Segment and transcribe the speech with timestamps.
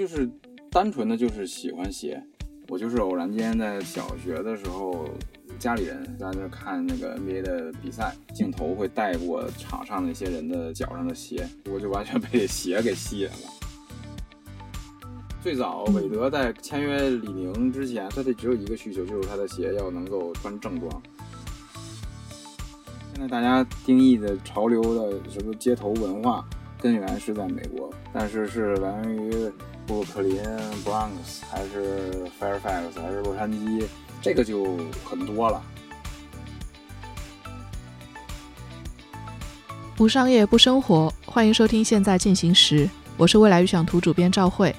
[0.00, 0.26] 就是
[0.70, 2.22] 单纯的就是喜欢鞋。
[2.68, 5.06] 我就是偶然间在小学的时候，
[5.58, 13.34] 家里人在那看那个 NBA 的比赛，镜头会带过场上那些人的脚上的鞋，我就完全被鞋给吸引了。
[15.42, 21.02] 最早韦德在签约李宁之前，他的只有一个需求，就是他的鞋要能够穿正装。
[23.12, 26.48] 现在大家定义的潮流的什么街头文化，
[26.80, 29.52] 根源是在美国，但是是来源于。
[29.90, 30.40] 布鲁克林、
[30.84, 33.84] Bronx 还是 Fairfax 还是洛杉矶，
[34.22, 35.60] 这个就很多了。
[39.96, 44.72] 不商业不生活，欢迎收听《现在进行时》，我是未来预想图主编赵慧。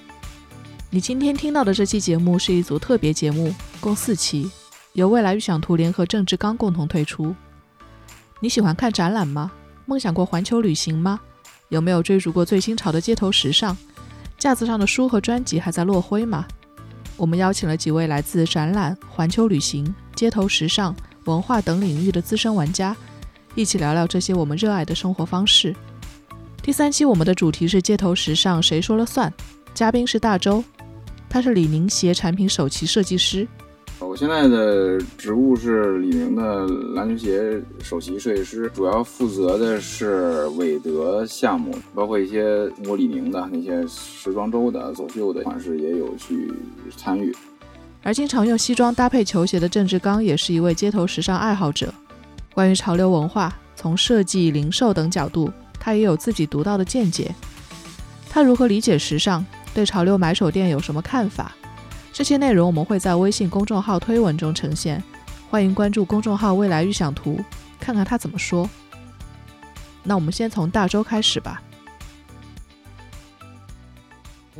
[0.89, 4.49] 你今天听到的这期节目是一组特别节目，共四期，
[4.93, 7.35] 由未来预想图联合郑志刚共同推出。
[8.39, 9.51] 你喜欢看展览吗？
[9.85, 11.19] 梦想过环球旅行吗？
[11.67, 13.75] 有没有追逐过最新潮的街头时尚？
[14.41, 16.47] 架子上的书和专辑还在落灰吗？
[17.15, 22.97] 我们邀请了几位来自展览、环球旅行、街头时尚、文化等领域的资深玩家，
[23.53, 25.75] 一起聊聊这些我们热爱的生活方式。
[26.63, 29.31] 第三期我们的主题是街头时尚，谁说了算？
[29.75, 30.63] 嘉宾是大周，
[31.29, 33.47] 他是李宁鞋产品首席设计师。
[34.07, 46.51] 我现在的职务是李宁的篮球鞋首席设计师，主要负责的是韦德项目，包括一些中国李宁的那些时装周的走秀的款式也有去
[46.97, 47.33] 参与。
[48.01, 51.93] 而经常用西装搭配球鞋的郑志刚也是一位街头时尚爱好者。
[52.53, 55.49] 关于潮流文化，从设计、零售等角度，
[55.79, 57.33] 他也有自己独到的见解。
[58.29, 59.45] 他如何理解时尚？
[59.73, 61.55] 对潮流买手店有什么看法？
[62.13, 65.01] 这些内容我们会在微信公众号推文中呈现，
[65.49, 67.39] 欢迎关注公众号“未来预想图”，
[67.79, 68.69] 看看他怎么说。
[70.03, 71.61] 那我们先从大周开始吧。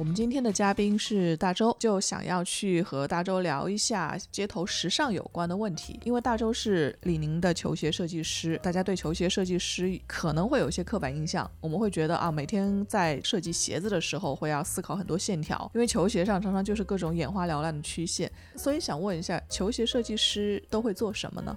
[0.02, 5.99] 我们今天的嘉宾是大周，就想要去和大周聊一下街头时尚有关的问题。
[6.03, 18.31] 因为大周是李宁的球鞋设计师，大家对球鞋设计师可能会有一些刻板印象，我们会觉得啊，每天在设计鞋子的时候会要思考很多线条，因为球鞋上常常就是各种眼花缭乱的曲线。
[18.55, 21.55] 所以想问一下，球鞋设计师都会做什么呢？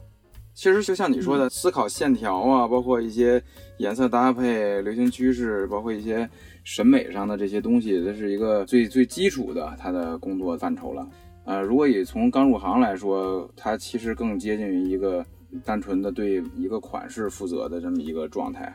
[0.55, 3.43] 其实就像你说的，思考线条啊，包括一些
[3.79, 6.29] 颜色搭配、流行趋势，包括一些。
[6.67, 11.07] 审美上的这些东西，这是一个最最基础的他的工作范畴了。
[11.45, 15.23] 呃，如果以从刚入行来说，它其实更接近于一个
[15.63, 18.75] 单纯的对一个款式负责的这么一个状态。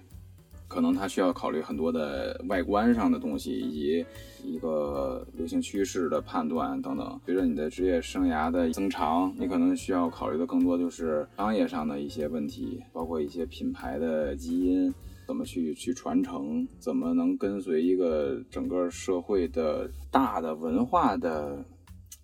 [0.69, 4.05] 可能他需要考虑很多的外观上的东西，以及
[4.45, 7.19] 一个流行趋势的判断等等。
[7.25, 14.93] 随着你的职业生涯的增长，你可能需要考虑的更多就是商业上的一些问题，包括一些品牌的基因。
[15.27, 16.67] 怎么去去传承？
[16.79, 21.63] 怎么能跟随一个整个社会的大的文化的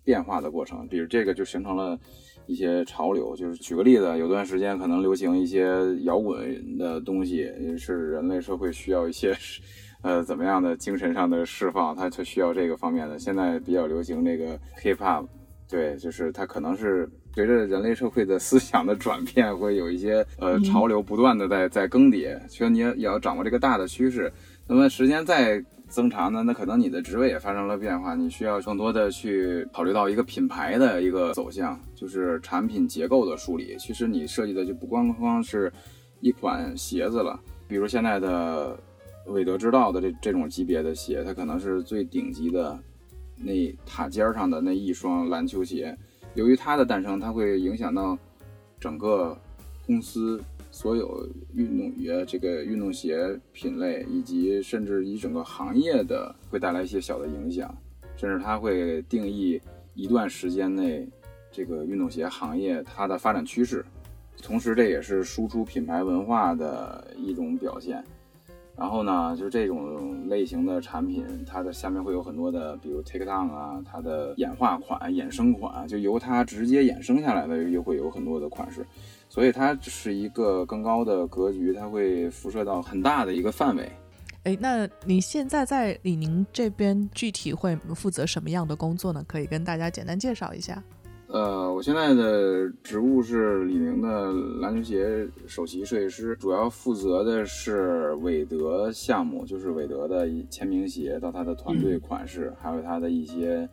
[0.02, 0.88] 变化的过程？
[0.88, 1.96] 比如这个就形成了
[2.46, 3.34] 一些潮流。
[3.36, 5.68] 就是举个例子，有段时间可能流行一些
[6.02, 9.36] 摇滚的东西，是人类社会需要一些
[10.02, 13.18] 呃怎么样的精神上的释放，它就需要这个方面的。
[13.18, 15.26] 现在比较流行这个 hip hop，
[15.68, 17.08] 对，就是它可能是。
[17.36, 24.32] 随着人类社会的思想的转变，会有一些呃潮流不断的在在更迭，需要你也要掌握这个大的趋势。
[24.66, 33.76] 那么时间再增长呢，那可能你的职位也发生了变化，你需要更多的去考虑到一个品牌的一个走向，就是产品结构的梳理。
[33.78, 35.72] 其实你设计的就不光光是
[36.20, 37.38] 一款鞋子了，
[37.68, 38.76] 比如现在的
[39.26, 42.78] 韦德之道的这这种级别的鞋，它可能是最顶级的
[43.36, 45.96] 那塔尖上的那一双篮球鞋。
[46.34, 48.18] 由于它的诞生，它会影响到
[48.78, 49.36] 整个
[49.86, 50.42] 公司
[50.76, 53.16] 所有运动鞋这个运动鞋
[53.54, 57.74] 品类，以及甚至一整个行业的会带来一些小的影响，
[58.14, 59.58] 甚至它会定义
[59.94, 61.08] 一段时间内
[61.50, 63.82] 这个运动鞋行业它的发展趋势，
[64.42, 68.04] 同时这也是输出品牌文化的一种表现。
[68.76, 78.84] 然后呢，就这种类型的产品，它的下面会有很多的，比如 take down 啊，它的演化款、衍生款，就由它直接衍生下来的，又会有很多的款式，
[79.28, 83.90] 所以它是一个更高的格局，它会辐射到很大的一个范围。
[84.44, 89.24] 哎，那你现在在李宁这边具体会负责什么样的工作呢？
[89.26, 90.82] 可以跟大家简单介绍一下。
[91.26, 103.68] 呃，我现在的职务是李宁的篮球鞋首席设计师，主要负责的是韦德项目，就是韦德的签名鞋到他的团队款式，还有他的一些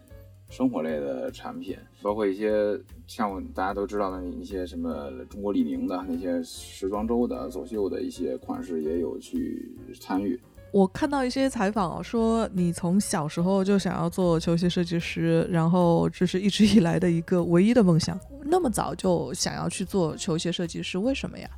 [0.53, 10.39] 生活类的产品，包括一些像大家都知道的一些什么中国李宁的那些时装周的走秀的一些款式也有去参与。
[10.71, 18.19] 我看到一些采访说，你从小时候就想要做球鞋设计师，然后这是一直以来的一个唯一的梦想。
[18.43, 21.49] 那么早就想要去做球鞋设计师，为什么呀？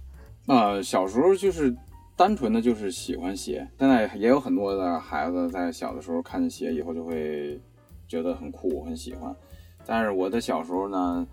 [0.48, 1.76] 呃，小时候就是
[2.16, 3.68] 单纯的就是喜欢鞋。
[3.78, 7.60] 现在也有很多的孩子在小的时候看见鞋以后就会
[8.08, 9.36] 觉得很酷，很喜欢。
[9.86, 11.28] 但是我的小时候呢，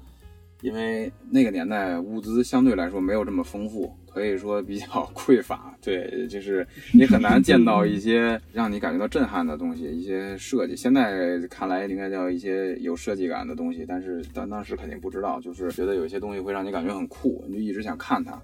[0.60, 3.92] 因为那个年代物资相对来说没有这么丰富。
[4.14, 4.86] 可以说比较
[5.16, 10.76] 匮乏，对，就是你很难见到一些让你感觉到震撼的东西，一些设计。
[10.76, 18.38] 现在看来应该叫一些有设计感的东西，但是当当时肯定不知道，就是觉得有些东西会让你感觉很酷，你就一直想看它。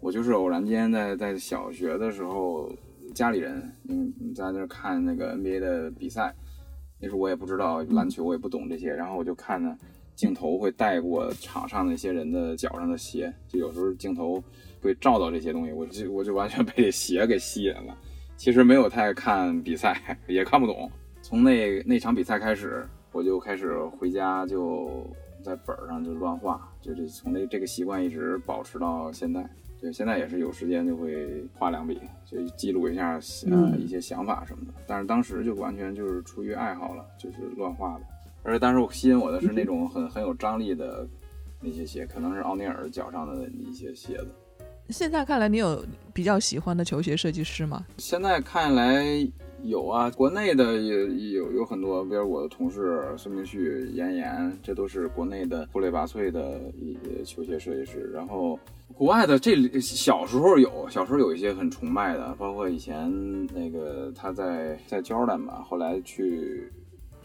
[0.00, 2.70] 我就是偶然间在在小学的时候，
[3.12, 6.32] 家里人嗯在那看那个 NBA 的比赛，
[7.00, 9.76] 那时候我也不知道篮球，我也不懂这些，然后我就看呢，
[10.14, 14.42] 镜头会带过场上那些人的脚上的鞋，就有时候镜头。
[14.82, 17.96] 会照到这些东西，我就我就完全 被这鞋给吸引了。
[18.36, 20.88] 其实没有太看比赛，也看不懂。
[21.22, 25.04] 从那那场比赛开始，我就开始回家就
[25.42, 29.44] 在本上就乱画，就这从那这个习惯一直保持到现在。
[29.80, 33.20] 对，现在也是有时间就会画两笔，就记录一下
[33.50, 34.74] 呃一些想法什么的。
[34.86, 38.00] 但是当时就完全就是出于爱好了，就是乱画的。
[38.42, 41.06] 而且当时我吸引我的是那种很很有张力的
[41.60, 44.28] 那些鞋，可能是奥尼尔脚上的一些鞋子。
[44.88, 47.84] 现在看来，你有比较喜欢的球鞋设计师吗？
[47.98, 49.04] 现在看来
[49.64, 58.12] 有啊，国内的也有有很多，比如我的同事孙明旭、严严，这都是国内的出类拔萃的一些球鞋设计师。
[58.14, 58.56] 然后
[58.94, 63.10] 国外的，这小时候有，小时候有一些很崇拜的，包括以前
[63.54, 66.72] 那个他在在 Jordan 吧，后来去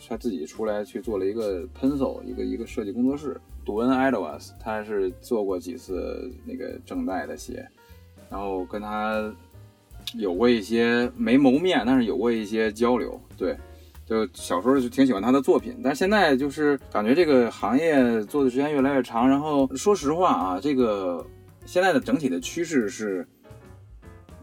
[0.07, 3.39] 他自己出来去做了一个 Pencil 一个一个设计工作室。
[3.63, 7.63] 杜恩·埃德瓦斯，他是做过几次那个正代的鞋，
[8.27, 9.31] 然后跟他
[10.15, 13.21] 有过一些没谋面，但是有过一些交流。
[13.37, 13.55] 对，
[14.03, 19.29] 就小时候就挺喜欢他的作品，但是现在就是感觉这个行业做的时间越来越长。
[19.29, 21.23] 然后说实话啊，这个
[21.65, 23.27] 现在的整体的趋势是，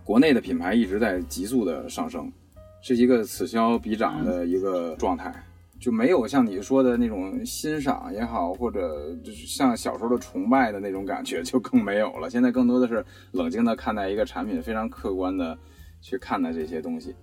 [0.05, 2.33] 国内的品牌一直在急速的上升，
[2.81, 5.33] 是一个此消彼长的一个状态。
[5.81, 12.29] 就没有像你说的那种欣赏也好，或者就是像小时候的崇拜的那种感觉，就更没有了。
[12.29, 15.57] 现在更多的是冷静的看待一个产品，非常客观的
[16.01, 17.15] 去看待这些东西。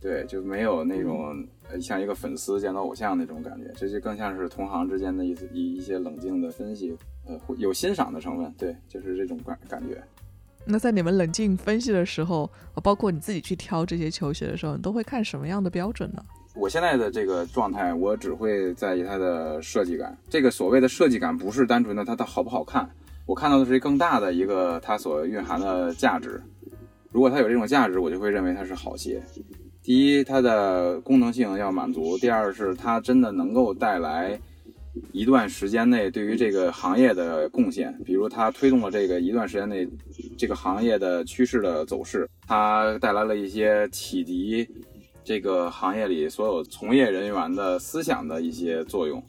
[0.00, 1.46] 对，就没有那种
[1.80, 6.96] 像一个粉丝见到偶像那种感觉，这就更像是同行之间的一一一些冷静的分析，
[7.30, 8.52] 呃，有欣赏的成分。
[8.58, 10.02] 对，就是这种感感觉。
[10.64, 12.50] 那在你们冷静分析的时候，
[12.82, 16.22] 包括你自己去挑这些球鞋的时候，你都会看什么样的标准呢？
[16.54, 20.16] 我现在的这个状态，我只会在意它的设计感。
[20.28, 22.88] 这个所谓的设计感，不是单纯的它它好不好看，
[23.24, 26.42] 我看到的是更大的一个它所蕴含的价值。
[27.12, 29.22] 如果它有这种价值，我就会认为它是好鞋。
[29.82, 34.38] 第一，它的功能性要满足；第二，是它真的能够带来
[35.12, 37.96] 一段时间内对于这个行业的贡献。
[38.04, 39.88] 比如它推动了这个一段时间内
[40.36, 44.68] 这个行业的趋势的走势，它带来了一些启迪。
[45.22, 49.22] 这个行业里所有从业人员的思想的一些作用，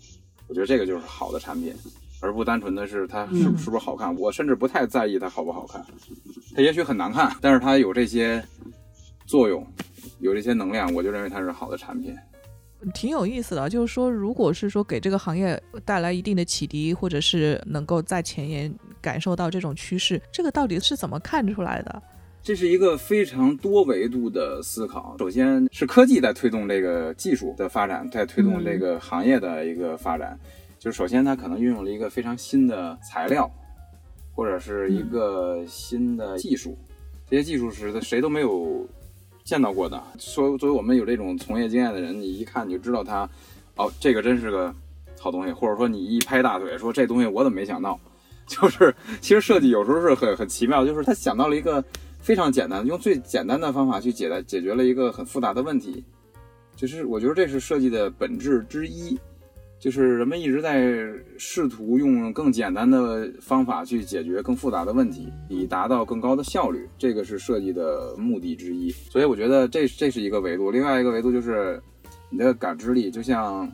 [0.47, 1.75] 我觉得这个就是好的产品，
[2.21, 4.15] 而不单纯的是它是是不是好看。
[4.15, 5.85] 我甚至不太在意它好不好看，
[6.55, 8.43] 它也许很难看，但是它有这些
[9.27, 9.67] 作用，
[10.21, 12.15] 有这些能量，我就认为它是好的产品。
[12.93, 22.01] 挺有意思的，就是说，如果是说给这个行业带来一定的启迪，或者是能够在前沿感受到这种趋势，这个到底是怎么看出来的？
[22.43, 25.15] 这是一个非常多维度的思考。
[25.19, 30.35] 首先是科技在推动这个技术的发展，在推动这个行业的一个发展。
[30.79, 33.47] 就是首先它可能运用了一个非常新的材料，
[34.33, 36.75] 或者是一个新的技术。
[37.29, 38.87] 这些技术是谁都没有
[39.43, 40.01] 见到过的。
[40.19, 43.29] 说作为我们有这种从业经验的人，你一看你就知道它，
[43.75, 44.73] 哦，这个真是个
[45.19, 45.51] 好东西。
[45.51, 47.99] 或者说你一拍大腿说这东西我怎么没想到？
[48.47, 51.83] 就是其实设计有时候是很很奇妙，就是他想到了一个。
[52.23, 56.03] 非常简单，用最简单的方法去解答解决了一个很复杂的问题，
[56.75, 59.17] 就是我觉得这是设计的本质之一，
[59.81, 68.91] 就是人们一直在试图用更简单的方法去解决更复杂的问题，以达到更高的效率，这个是设计的目的之一。
[68.91, 71.81] 所以我觉得这这是一个维度，另外一个维度就是
[72.29, 73.69] 你的感知力，就像。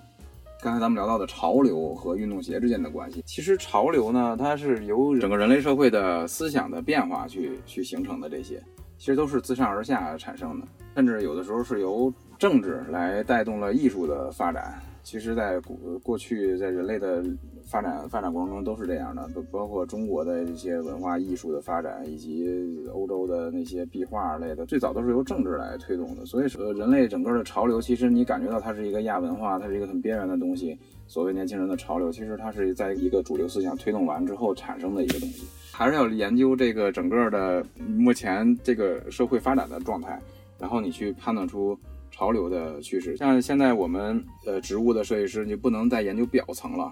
[0.60, 8.60] 刚才咱们聊到的潮流和运动鞋之间的关系，其实潮流呢，它是由整个人类社会的思想的变化去去形成的，这些
[8.98, 14.82] 其实都是自上而下产生的，甚至有的时候是由政治来带动了艺术的发展。
[15.10, 17.24] 其实，在过过去，在人类的
[17.64, 22.46] 发展发展过程中都是这样的，包包括中国的一些文化艺术的发展，以及
[22.94, 26.26] 欧洲的那些壁画类的，最早都是由政治来推动的。
[26.26, 30.78] 所以说，人类整个的潮流，其实你感觉到它是一个亚文化，它是一个很边缘的东西。
[31.08, 35.48] 所谓年轻人的潮流，其实它是在一个主流思想推动完之后产生的一个东西。
[35.72, 40.22] 还是要研究这个整个的目前这个社会发展的状态，
[40.60, 41.80] 然后你去判断出。
[42.18, 46.92] 潮流的趋势，像现在我们呃植物的设计师，你不能再研究表层了，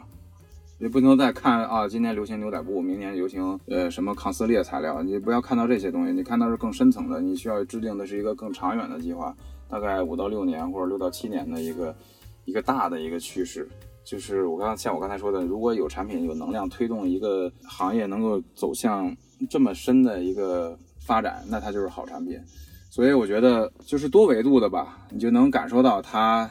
[0.78, 9.36] 你不能再看啊，今天流行牛仔布，明年流行呃什么抗撕裂材料，你不要看到这些东西，你看到是更深层的，你需要制定的是一个更长远的计划，
[9.68, 11.96] 大概五到六年或者六到七年的一个
[12.46, 13.68] 一个大的一个趋势，
[14.04, 19.12] 就是我刚像我刚才说的，如果有产品有能量推动一个行业能够走向
[19.50, 22.40] 这么深的一个发展，那它就是好产品。
[22.96, 26.50] 所以我觉得就是多维度的吧，你就能感受到它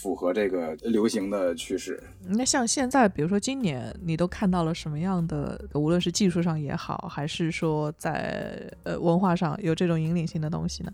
[0.00, 2.00] 符合这个流行的趋势。
[2.24, 5.60] 那像现在，比如说今年，你都看到了什么样的？
[5.74, 10.92] 无论是技术上也好，还是说在呃文化上有这种引领性的东西呢？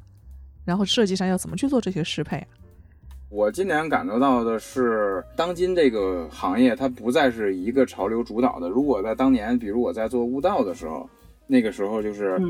[0.64, 2.42] 然后设计上要怎么去做这些适配？
[3.28, 8.70] 我今年感受到的是，当今这个行业它不再是一个潮流主导的。
[8.70, 11.06] 如果在当年，比如我在做悟道的时候，
[11.46, 12.40] 那个时候就是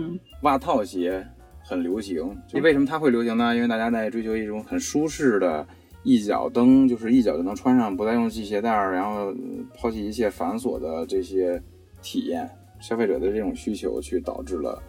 [0.43, 1.27] 袜套鞋。
[1.69, 3.55] 很流行，就为什么它会流行呢？
[3.55, 5.67] 因为大家在追求一种很舒适的，
[6.03, 9.35] 一脚蹬就是一脚就能穿上，不再用系鞋带儿，然后
[9.77, 11.63] 抛弃一切繁琐的这些
[12.01, 12.49] 体验。
[12.81, 14.83] 消费者的这种需求，去导致了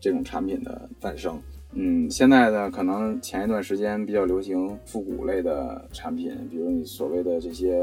[0.00, 1.38] 这种产品的诞生。
[1.74, 7.76] 嗯，现在呢，可能前一段时间比较流行复古类的产品，比如你所谓的这些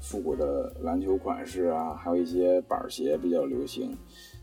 [0.00, 3.94] 复古的篮球款式啊，还有一些板鞋比较流行。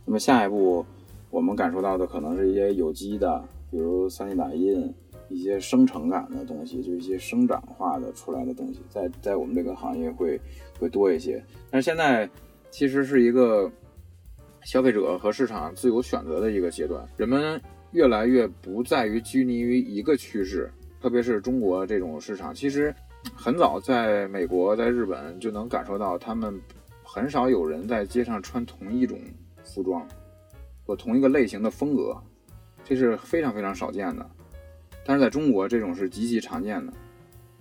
[0.05, 0.85] 那么下一步。
[1.29, 4.93] 我们感受到的可能是一些有机的，比如 3D 打印，
[5.29, 10.39] 一些生成感的东西，就一些生长化的出来的东西，在在我们这个行业会
[10.79, 11.43] 会多一些。
[11.69, 12.29] 但是现在
[12.71, 13.71] 其实是一个
[14.63, 22.93] 消费者和市场自由选择的一个阶段，人们越来越不在于拘泥于一个趋势，特别是中国这种市场，其实
[23.36, 26.59] 很早在美国、在日本就能感受到，他们
[27.03, 29.19] 很少有人在街上穿同一种
[29.63, 30.07] 服装。
[30.89, 32.17] 或同一个类型的风格，
[32.84, 34.27] 这是非常非常少见的。
[35.05, 36.91] 但是在中国，这种是极其常见的，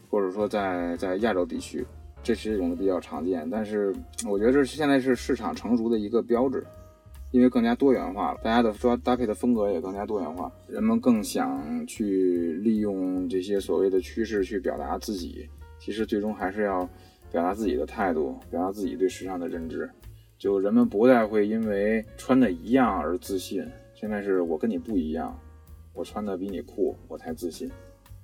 [0.09, 1.85] 或者说在在亚洲地区，
[2.23, 3.47] 这是一种比较常见。
[3.51, 3.95] 但是
[4.27, 6.67] 我觉得这是现在是市场成熟的一个标志，
[7.31, 15.47] 因为更加多元化了，大家的抓搭配的风格也更加多元化，人们更想去利用这些所谓的趋势去表达自己。
[15.79, 16.89] 其实最终还是要
[17.31, 19.87] 表达自己的态度，表达自己对时尚的认知。
[20.38, 25.37] 就人们不再会因为穿的一样而自信，现在是我跟你不一样，
[25.92, 27.68] 我穿的比你酷，我才自信。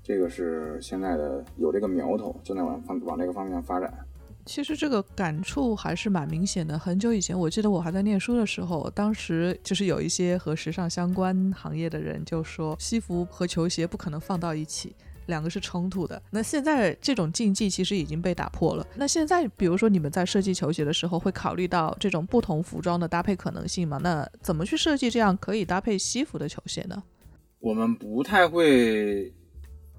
[0.00, 3.92] 这个是现在的有这个苗头，正在往方往这个方向发展。
[4.47, 6.78] 其实这个感触还是蛮明显的。
[6.78, 14.94] 很久以前，我记得我还在念书的时候，当时就是有一些和时尚相关行业的人就说，西服和球鞋不可能放到一起。
[15.26, 16.21] 两个是冲突的。
[16.31, 18.87] 那现在这种禁忌其实已经被打破了。
[18.97, 23.99] 那现在，比如说你们在设计球鞋的时候，会考虑到这种不同服装的搭配可能性吗？
[24.02, 27.02] 那怎么去设计这样可以搭配西服的球鞋呢？
[27.61, 29.33] 我们不太会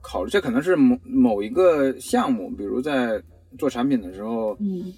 [0.02, 3.22] 考虑，这可能是某某一个项目，比如在
[3.58, 4.94] 做产品的时候，嗯，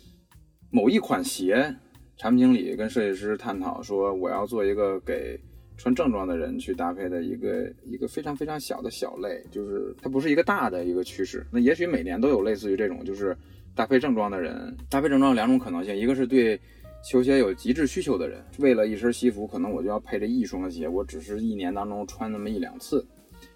[0.70, 1.76] 某一款鞋，
[2.18, 5.40] 产品经理跟设计师探讨说，我要做一个给。
[5.78, 11.46] 穿正装的人去搭配的一个一个非常非常小的小类，就是它不是一个大的一个趋势。
[11.52, 13.38] 那也许每年都有类似于这种，就是
[13.76, 16.60] 搭配正装的人搭配正装有两种可能性，一个是对
[17.04, 23.06] 球鞋有极致需求的人，为了一身西服，可能我就要配这一双鞋，我只是一年当中穿那么一两次，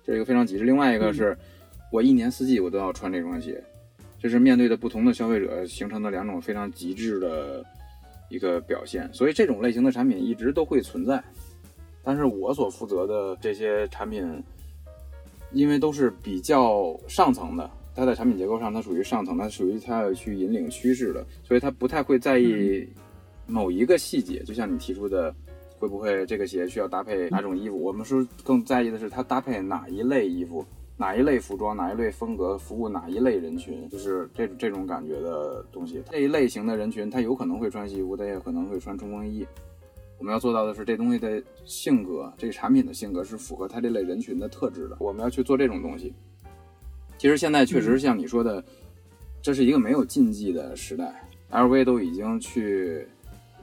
[0.05, 0.63] 这是一个非常极致。
[0.63, 1.35] 另外一个是
[1.91, 3.61] 我一年四季我都要穿这双鞋，
[4.19, 7.65] 这是面对的不同的消费者形成的两种非常极致的
[8.29, 9.09] 一个表现。
[9.11, 11.21] 所以这种类型的产品一直都会存在。
[12.03, 14.43] 但是我所负责的这些产品，
[15.51, 22.87] 因为都是比较上层的，它在产品结构上它属于上层，它属于它要去引领趋势的，所以它不太会在意
[23.45, 24.41] 某一个细节。
[24.43, 25.33] 就像你提出的，
[25.77, 27.81] 会不会这个鞋需要搭配哪种衣服？
[27.81, 30.65] 我们是更在意的是它搭配哪一类衣服、
[30.97, 36.01] 哪一类服装、哪一类风格，服务哪一类人群，就是这这种感觉的东西。
[36.09, 39.45] 这一类型的人群，他有可能会穿西服，他也可能会穿冲锋衣。
[40.21, 44.95] 我们要做到的是，这东西的性格，这个产品的性格是符合它这类人群的特质的。
[44.99, 46.13] 我们要去做这种东西。
[47.17, 48.63] 其实现在确实像你说的，
[49.41, 53.07] 这是一个没有禁忌的时代，LV 都已经去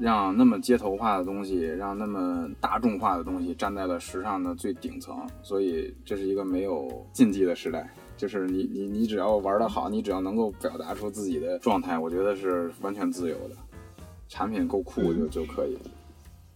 [0.00, 7.88] 让那么街头化的东西，让那么大众化的东西站在了时尚的最顶层，所以这是一个没有禁忌的时代。
[8.16, 13.54] 就是你你你只要玩得好，你只要能够表达出自己的状态，我觉得是完全自由的，
[14.28, 15.78] 产品够酷就就可以。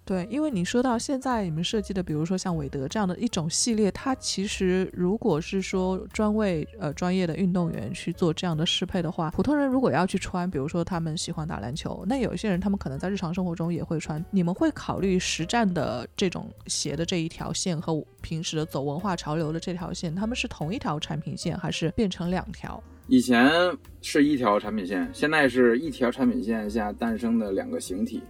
[0.04, 14.22] 对，因为你说到现在你们设计的，比如说像韦德这样的一种系列，它其实如果是说专为呃专业的运动员去做这样的适配的话，普通人如果要去穿，比如说他们喜欢打篮球，那有一些人他们可能在日常生活中也会穿。
[14.32, 22.82] 你们会考虑实战的这种鞋的这一条线和平时的走文化潮流的这条线，他们是同一条产品线，还是变成两条？
[23.06, 23.48] 以前
[24.00, 28.20] 是一条产品线，现在是一条产品线下诞生的两个形体。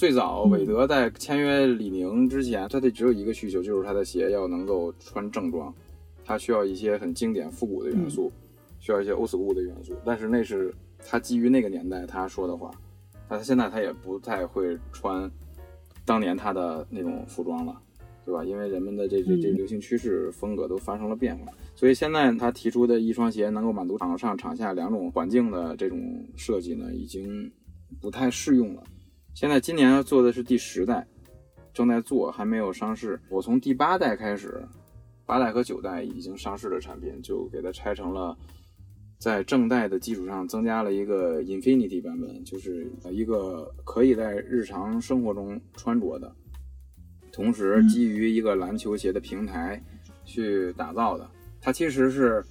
[0.00, 5.70] 最早，韦德在签约李宁之前，他的只有一个需求，就是他的鞋要能够穿正装，
[6.24, 8.32] 他需要一些很经典复古的元素，
[8.78, 9.94] 需要一些 old school 的元素。
[10.02, 10.74] 但是那是
[11.06, 12.70] 他基于那个年代他说的话，
[13.28, 15.30] 他现在他也不太会穿
[16.06, 17.78] 当年他的那种服装了，
[18.24, 18.42] 对吧？
[18.42, 27.52] 因为人们的这这这流行趋势风格都发生了变化，所以现在他提出的一双鞋能够满足场上场下两种环境的这种设计呢，已经
[28.00, 28.82] 不太适用了。
[29.34, 31.06] 现在今年要做的是第十代，
[31.72, 33.18] 正在做，还没有上市。
[33.28, 34.62] 我从第八代开始，
[35.24, 38.36] 八代和九代已经上市的产品，就给它拆成了，
[39.18, 46.30] 在正代的基础上增加了一个 Infinity 版本，就是一个可以在日常生活中穿着的，
[47.32, 49.82] 同时基于一个篮球鞋的平台
[50.24, 51.30] 去打造的。
[51.60, 52.44] 它其实是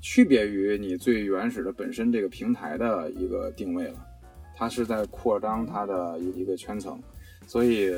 [0.00, 4.06] 区别于你最原始的本身这个平台的一个定位了。
[4.60, 7.00] 它是在扩张它的一一个圈层，
[7.46, 7.90] 所以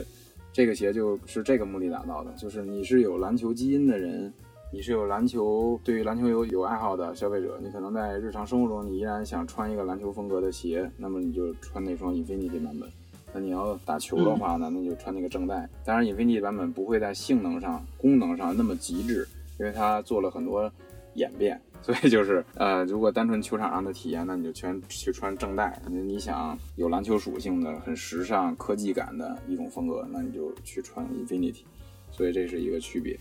[0.53, 2.31] 这个鞋就是这个目的打造的。
[2.37, 4.33] 就是你是有篮球基因的人，
[4.73, 12.89] 你是有篮球对于篮球有有爱好的消费者，你可能在日常生活中你依然想穿一个篮球风格的鞋，那么你就穿那双 Infinity 版本。
[13.35, 15.69] 那你要打球的话呢，那就穿那个正代。
[15.85, 19.27] 当然，Infinity 版本不会在性能上、功能上那么极致，
[19.59, 20.73] 因为它做了很多
[21.15, 21.61] 演变。
[21.83, 25.83] 所以就是，呃，如果单纯球场上的体验，那你就全去穿正代。
[25.89, 31.65] 你你想有篮球属性的、很时尚、科技感的一种风格，那你就去穿 Infinity。
[32.13, 33.19] 所以这是一个区别。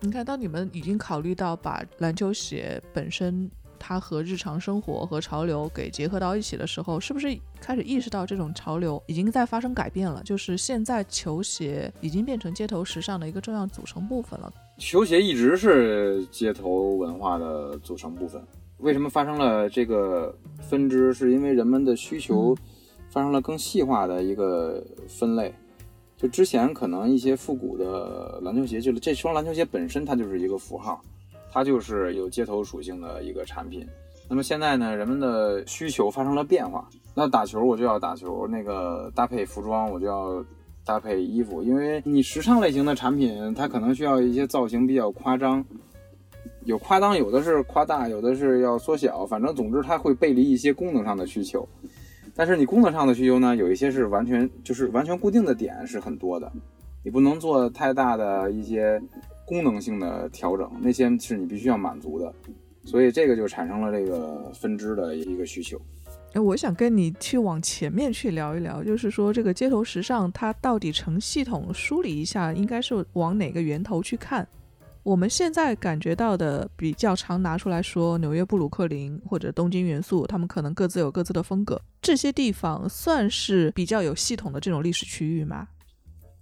[0.00, 10.22] 你看，当你们已经考虑到把篮球鞋本身它和日常生活和潮流给结合到一起的时候，是不是开始意识到这种潮流已经在发生改变了？
[10.22, 14.52] 就是现在球鞋已经变成街头时尚的一个重要组成部分了。
[14.76, 18.42] 球鞋一直是街头文化的组成部分。
[18.78, 21.14] 为什么发生了这个分支？
[21.14, 22.54] 是因为人们的需求
[23.08, 25.54] 发生了更细化的一个分类。
[26.16, 31.00] 就之前可能一些复古的篮球鞋，就是这双篮球鞋本身它就是一个符号，
[31.52, 33.86] 它就是有街头属性的一个产品。
[34.28, 36.88] 那么现在呢，人们的需求发生了变化。
[37.14, 40.44] 那打球我就要打球，那个搭配服装我就要。
[40.84, 45.64] 搭配衣服，因为你时尚类型的产品，它可能需要一些造型比较夸张，
[46.64, 51.66] 有夸张，有的是夸大，有的是要缩小，反正总之它会背离一些功能上的需求。
[52.34, 56.52] 但是你功能上的需求呢，有一些是完全就是完全固定的点是很多的，
[57.02, 59.00] 你不能做太大的一些
[59.46, 62.34] 功能性的调整，那些是你必须要满足的，
[62.84, 65.80] 所以这个就产生了这个分支的一个需求。
[66.34, 74.46] 哎，我想跟你去往前面去聊一聊，就是说这个街头时尚它到底成系统梳理一下，应该是往哪个源头去看？
[75.04, 85.68] 我们现在感觉到的比较常拿出来说，纽约布鲁克林或者东京元素，他们可能各自有各自的风格，这些地方算是比较有系统的这种历史区域吗？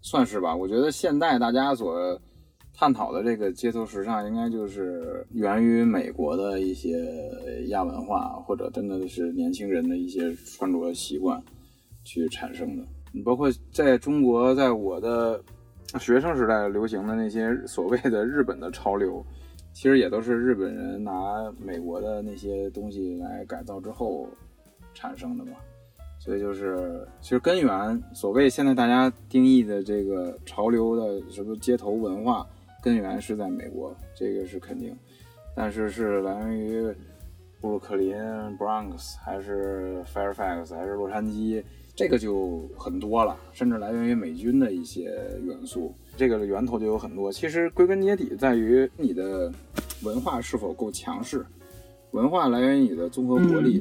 [0.00, 2.18] 算是吧，我觉得现代大家所。
[2.82, 6.98] 探讨的这个街头时尚，应该就是源于美国的一些
[7.68, 11.40] 亚文化，或者真的是年轻人的一些穿着习惯
[12.02, 12.82] 去产生的。
[13.12, 15.40] 你包括在中国，在我的
[16.00, 19.24] 学生时代流行的那些所谓的日本的潮流，
[19.72, 21.12] 其实也都是日本人拿
[21.64, 24.28] 美国的那些东西来改造之后
[24.92, 25.52] 产生的嘛。
[26.18, 32.44] 所以就是，其实根源，所谓现在大家定义的这个潮流的什么街头文化。
[32.82, 34.92] 根源是在美国，这个是肯定，
[35.54, 36.92] 但是是来源于
[37.60, 38.16] 布鲁克林
[38.58, 41.62] （Bronx） 还是 Fairfax 还是洛杉矶，
[41.94, 45.04] 这个就很多了，甚至来源于美军的一些
[45.44, 47.30] 元素，这个源头就有很多。
[47.30, 49.52] 其实归根结底在于你的
[50.02, 51.46] 文化是否够强势，
[52.10, 53.80] 文化来源于你的综合国力，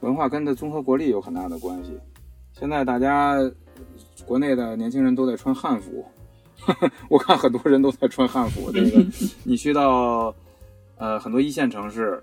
[0.00, 1.92] 文化跟的综合国力有很大的关系。
[2.54, 3.36] 现在大家
[4.26, 6.04] 国内的年轻人都在穿汉服。
[7.08, 8.70] 我看很多人都在穿汉服。
[8.72, 9.04] 这个，
[9.44, 10.34] 你去到
[10.96, 12.22] 呃很多一线城市，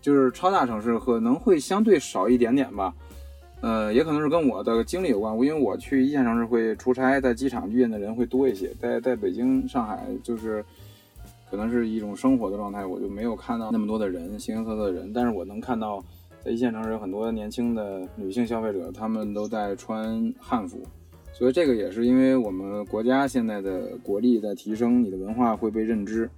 [0.00, 2.94] 就是超大城市，可能会相对少一点点吧。
[3.62, 10.64] 呃，也可能是跟我的经历有关，因为我去一线城市会出差，在机场遇见的人会多一些，在在北京、上海就是
[11.50, 16.02] 可能是一种生活的状态，我就没有看到那么多的人，形形色色的人，但是我能看到
[16.42, 20.80] 在一线城市有很多年轻的女性消费者，她们都在穿汉服，
[21.40, 26.28] 所以这个也是因为我们国家现在的国力在提升，你的文化会被认知，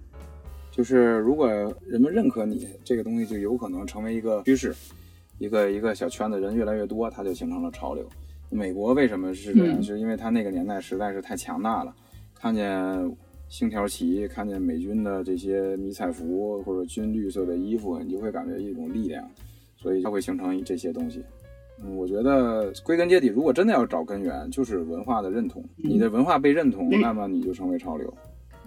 [0.71, 1.51] 就是如果
[1.85, 4.73] 人们认可你这个东西，就有可能成为一个趋势。
[5.39, 8.09] 一个一个小圈子人越来越多，它就形成了潮流。
[8.49, 9.83] 美国为什么是这样？
[9.83, 11.93] 是因为它那个年代实在是太强大了，
[12.33, 13.17] 看见
[13.49, 19.29] 星条旗，看见美军的这些迷彩服或者军绿色的衣服，你就会感觉一种力量，
[19.77, 21.25] 所以它会形成这些东西。
[21.81, 25.65] 嗯，我觉得归根结底，如果真的要找根源，就是文化的认同。
[25.77, 28.13] 你的文化被认同，那么你就成为潮流。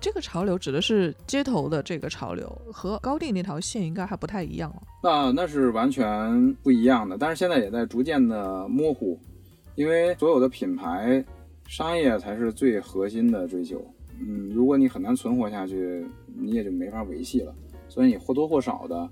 [0.02, 4.84] 这个潮流指的是街头的这个潮流，和高定那条线应该还不太一样了。
[5.02, 9.18] 那那是完全不一样的，但是现在也在逐渐的模糊，
[9.76, 11.24] 因为所有的品牌
[11.68, 13.84] 商业才是最核心的追求。
[14.20, 16.06] 嗯，如果你很难存活下去，
[16.38, 17.56] 你也就没法维系了。
[17.88, 19.10] 所以你或多或少的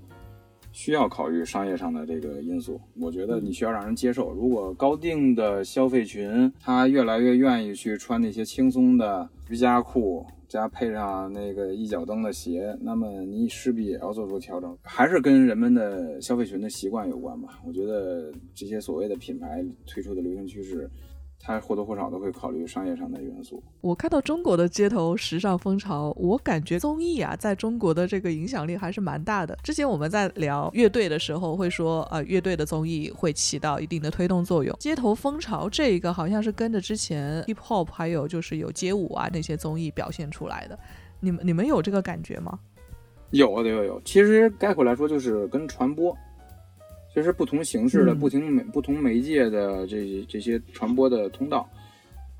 [0.74, 2.78] 需要考虑商业上的这个因素。
[3.00, 4.30] 我觉得你需要让人接受。
[4.32, 10.26] 如果高定的消费群他越来越愿意去穿那些轻松的瑜伽裤。
[10.46, 17.58] 加配上那个一脚蹬的鞋，那么你势必也要做出调整，还是跟人们的消费群的习惯有关吧。
[17.66, 20.88] 我觉得这些所谓的品牌推出的流行趋势。
[21.46, 23.62] 它或多或少都会考虑商业上的元素。
[23.82, 29.54] 我看到中国的街头时尚风潮，我感觉综艺啊，在中国的这个影响力还是蛮大的。
[29.62, 34.74] 之前我们在聊乐队的时候，会说呃，乐队的综艺会起到一定的推动作用。
[34.80, 40.78] 街头风潮这一个好像是跟着之前 hip hop 还有就是有街舞啊那些综艺表现出来的。
[41.20, 42.58] 你们你们有这个感觉吗？
[43.32, 46.16] 有有有，其实概括来说就是跟传播。
[47.14, 51.68] 这是不同形式的、不同媒、不同媒介的这这些传播的通道。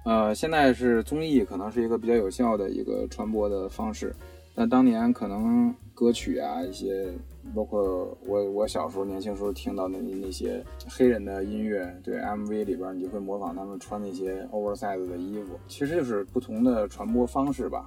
[0.04, 4.12] 呃，现在是综艺可能是一个比较有效的一个传播的方式。
[4.56, 7.08] 那当年可能歌曲啊，一些
[7.54, 17.86] 包括我我小时候年轻时候听到的那些黑人的音乐，对 MV 里边你就会模仿他们穿那些 oversize 的衣服，其实就是不同的传播方式吧。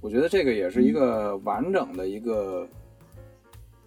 [0.00, 2.66] 我觉得这个也是一个完整的一个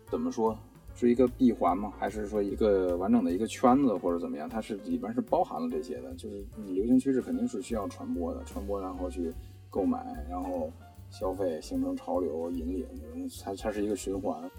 [0.10, 0.58] 怎么说？
[1.08, 1.92] 是一个闭环吗？
[1.98, 4.48] 还是说一个完整的一个圈子，或者怎么样？
[4.48, 6.14] 它是里边是包含了这些的。
[6.14, 9.34] 就是你流行趋势肯定是需要传播的，传播然后去
[9.70, 10.72] 购买，然后
[11.10, 12.86] 消费，形成潮流引领，
[13.44, 14.50] 它它是一个循环。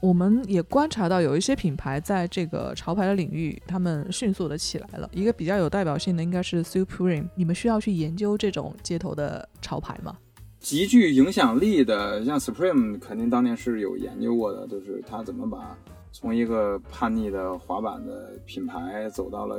[0.00, 5.08] 我们也观察到有一些品牌在这个潮牌的领域，他们迅速的起来了。
[5.12, 7.28] 一个比较有代表性的应该是 Supreme。
[7.36, 10.18] 你们需要去研究这种街头的潮牌吗？
[10.64, 15.76] 极具影响力的，像 Supreme，肯定当年是有研究过的，就是他怎么把
[16.10, 19.58] 从一个叛逆的滑板的品牌走到了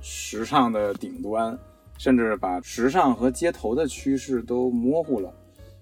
[0.00, 1.56] 时尚的顶端，
[1.98, 5.30] 甚至把时尚和街头的趋势都模糊了，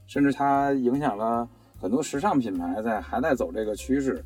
[0.08, 4.24] 甚至它影响了很多时尚品牌在还在走这个趋势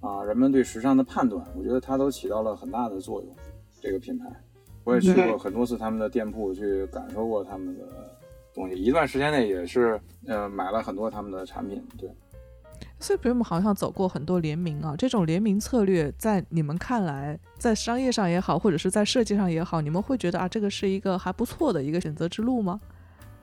[0.00, 3.36] 啊，人们对时尚的判断，我觉得它都起到了很大的作用。
[3.78, 4.24] 这个品牌，
[4.84, 8.17] 我也去过很多次他们的店铺，去感受过他们的。
[8.58, 11.80] 东西一段时间内也是，呃，买了很多他们的产品。
[11.96, 12.10] 对
[13.00, 22.80] ，Supreme 好像走过很多联名啊，这种联名策略在你们看来，在商业上也好，或者是在设计上也好，你们会觉得啊，这个是一个还不错的一个选择之路吗？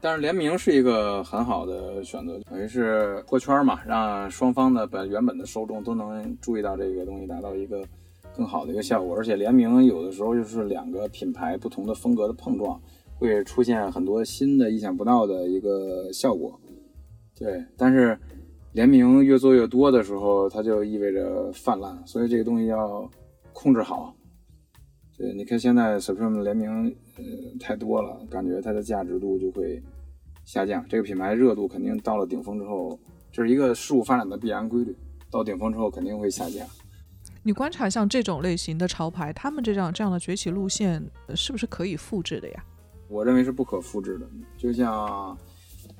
[0.01, 7.81] 但是联名是一个很好的选择，等于是破圈嘛，让双方的本原本的受众都能注意到这个东西，达到一个
[8.35, 9.15] 更好的一个效果。
[9.15, 12.79] 而且联名有的时候就是两个品牌不同的风格的碰撞。
[13.17, 16.59] 会出现很多新的、意想不到的一个效果，
[17.37, 17.63] 对。
[17.77, 18.17] 但是
[18.73, 23.09] 联名越做越多的时候，它就意味着泛滥，所以这个东西要
[23.53, 24.13] 控制好。
[25.17, 27.23] 对，你看现在 Supreme 联名呃
[27.57, 29.81] 太多了，感觉它的价值度就会
[30.43, 30.85] 下降。
[30.89, 32.99] 这个品牌热度肯定到了顶峰之后，
[33.31, 34.93] 这是一个事物发展的必然规律，
[35.31, 36.67] 到顶峰之后肯定会下降。
[37.43, 41.01] 你观察像这种类型的潮牌，他们这样这样的崛起路线
[41.33, 42.65] 是不是可以复制的呀？
[43.07, 44.25] 我认为是不可复制的，
[44.57, 45.37] 就像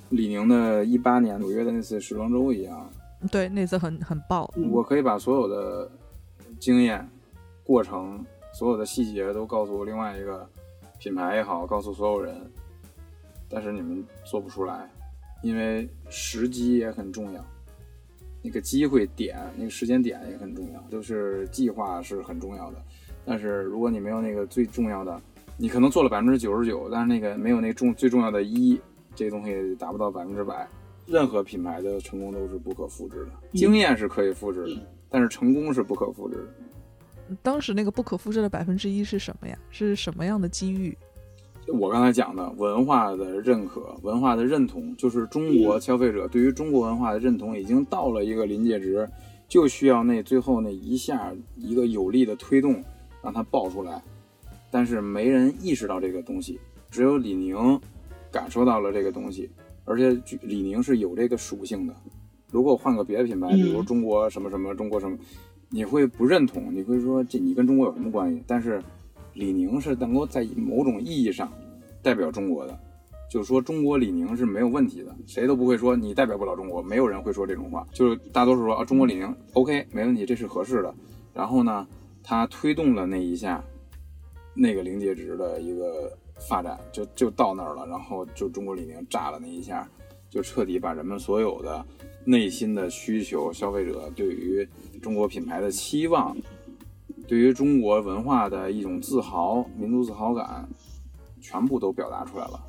[0.08, 2.90] 李宁的一八年纽约的那次时装周一样。
[3.30, 4.52] 对，那次很很爆。
[4.70, 5.90] 我可以把所有的
[6.58, 7.08] 经验、
[7.64, 10.48] 过程、所有的细节都告诉另外一个
[10.98, 12.34] 品牌也好，告诉所有人，
[13.48, 14.90] 但是你们做不出来，
[15.42, 17.44] 因为时机也很重要，
[18.42, 22.82] 那个机会点、那个时间点也很重要，就是计划是很重要的。
[23.24, 25.20] 但是如果你没有那个最重要的。
[25.58, 28.78] 你可能做了百分之九十九，但是那个没有那重最重要的一，
[29.14, 30.68] 这个东西达不到百分之百。
[31.06, 37.36] 任何品牌的成功都是不可复制的，经验是可以复制的，但是成功是不可复制的。
[37.42, 39.56] 当时那个不可复制的百分之一是什么呀？
[39.70, 40.96] 是什么样的机遇？
[41.68, 49.08] 我刚才讲的文化的认可、文化的认同，就是中国消费者对于中国文化的认同已经到了一个临界值，
[49.48, 52.82] 就需要那最后那一下一个有力的推动，
[53.22, 54.02] 让它爆出来。
[54.76, 56.60] 但是没人意识到这个东西，
[56.90, 57.80] 只有李宁
[58.30, 59.48] 感受到了这个东西，
[59.86, 61.96] 而且李宁是有这个属性的。
[62.50, 65.16] 如果换个别的品牌，比如中国什么什么中国什么，
[65.70, 68.42] 你会不认同，你会说这你跟中国有什么关系？
[68.46, 68.82] 但是。
[69.38, 71.52] 李宁是能够在某种意义上
[72.02, 72.80] 代表中国的，
[73.30, 80.94] 就是说中国李宁是没有问题的，谁都不会说你代表不了中国，没有人会说这种话，就是大多数说啊中国李宁 OK 没问题，这是合适的。
[81.34, 81.86] 然后呢，
[82.22, 83.62] 他推动了那一下，
[84.56, 86.10] 那个临界值的一个
[86.48, 89.88] 发展就就到那儿了，然后就中国李宁炸了那一下，
[90.30, 91.84] 就彻底把人们所有的
[92.24, 94.66] 内心的需求、消费者对于
[95.02, 96.36] 中国品牌的期望。
[97.28, 100.68] 对于中国文化的一种自豪、民族自豪感，
[101.40, 102.65] 全部都表达出来了。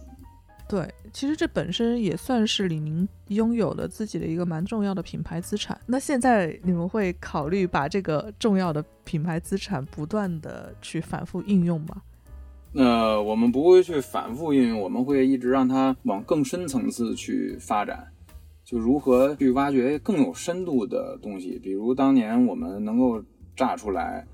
[0.69, 5.79] 对，其实这本身也算是李宁拥有了自己的一个蛮重要的品牌资产。
[5.85, 12.01] 那现在你们会考虑把这个重要的品牌资产不断的去反复应用吗？
[12.73, 18.05] 呃，我们不会去反复应用，我们会一直让它往更深层次去发展，
[18.65, 23.23] 就如何去挖掘更有深度的东西，比如当年我们能够
[23.55, 24.27] 炸出来。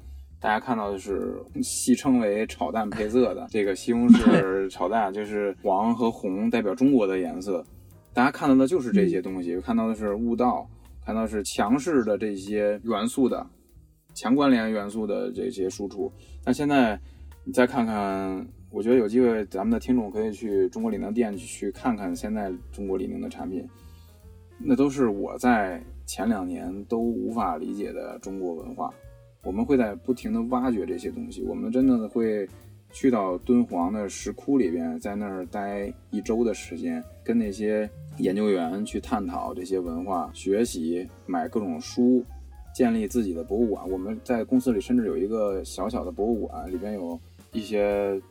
[0.43, 7.65] 大家看到的是戏称为炒蛋配色的这个西红柿 炒蛋，就是黄和红代表中国的颜色。
[8.13, 10.69] 大家看到的就是这些东西，看到的是悟道，
[11.05, 13.47] 看到是强势的这些元素的
[14.13, 16.11] 强关联元素的这些输出。
[16.43, 16.99] 那现在
[17.45, 23.65] 你再看看，我觉得有机会，咱们的听众可以去中国李宁店去看看现在中国李宁的产品，
[24.59, 28.93] 那都是我在前两年都无法理解的中国文化。
[29.43, 32.47] 我们会在不停的挖掘这些东西，我们真的会
[32.91, 42.23] 去到敦煌的石窟里边，在那儿待一周的时间，跟那些研究员去探讨这些文化，学习，买各种书，
[42.73, 43.87] 建立自己的博物馆。
[43.89, 47.19] 我们在公司里甚至有一个小小的博物馆，里边有
[47.51, 48.21] 一些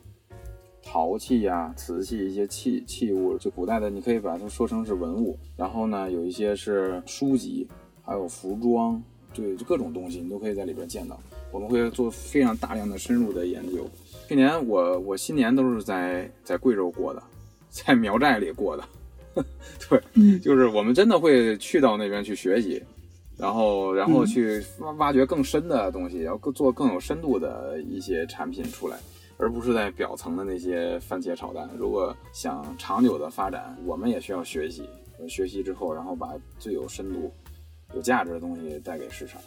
[0.81, 5.37] 陶器呀、瓷器、一些器器物，就古代的，你可以把它说成是文物。
[5.55, 7.67] 然后呢，有一些是书籍，
[8.01, 9.01] 还有服装。
[9.33, 11.19] 对，就各种东西你都可以在里边见到。
[11.51, 13.87] 我们会做非常大量的深入的研究。
[14.27, 17.21] 去年我我新年都是在在贵州过的，
[17.69, 18.83] 在苗寨里过的。
[19.89, 22.81] 对，就是我们真的会去到那边去学习，
[23.37, 28.97] 然后然后去挖挖掘更深的东西，要做更有深度的一些产品出来，
[29.37, 31.67] 而不是在表层的那些番茄炒蛋。
[31.77, 34.83] 如果想长久的发展，我们也需要学习。
[35.27, 37.31] 学习之后，然后把最有深度。
[37.93, 39.41] 有价值的东西带给市场。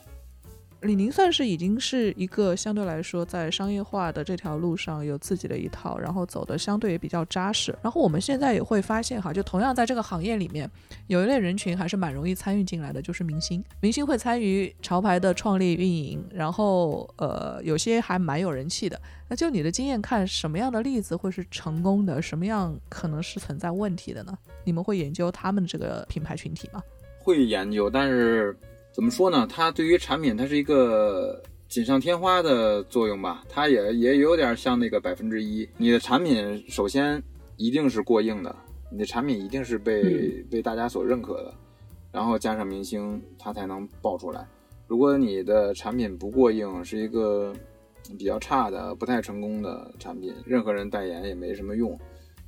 [0.82, 7.76] 李宁算是已经是一个相对来说在商业化的这条路上有自己的一套，然后走的相对也比较扎实。
[7.82, 10.70] 然后我们现在也会发现哈，就同样在这个行业里面，
[11.06, 13.64] 有一类人群还是蛮容易参与进来的，就是明星。
[13.80, 19.00] 明星会参与潮牌的创立运营，然后呃有些还蛮有人气的。
[19.28, 24.38] 那就你的经验看，什么样的例子会是成功的，什么样可能是存在问题的呢？
[24.62, 26.82] 你们会研究他们这个品牌群体吗？
[27.26, 28.56] 会研究，但是
[28.92, 29.48] 怎么说呢？
[29.50, 33.42] 它对于产品，它是一个锦上添花的作用吧。
[33.48, 35.68] 它也也有点像那个百分之一。
[35.76, 37.20] 你的产品首先
[37.56, 38.54] 一定是过硬的，
[38.92, 41.52] 你的产品一定是被被大家所认可的，
[42.12, 44.46] 然后加上明星，它才能爆出来。
[44.86, 47.52] 如果你的产品不过硬，是一个
[48.16, 51.98] 比较差的、不太成功的产品，任何人代言也没什么用。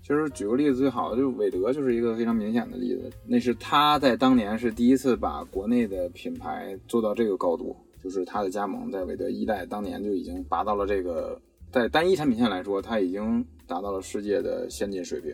[0.09, 3.11] 其实举个例子，最好的就是韦德，就是一个非常明显的例子。
[3.27, 11.39] 那是他在当年是第一次把国内的品牌做到这个高度，就是他的加盟在韦德一代当年就已经达到了这个，
[11.71, 15.31] 在单一产品线来说，他已经达到了世界的先进水平。